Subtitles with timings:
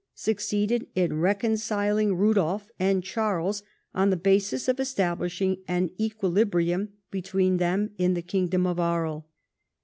[0.15, 3.61] succeeded in reconciling Rudolf and Charles,
[3.93, 9.21] on the basis of establishing an equilibrium between them in the kingdom of Aries.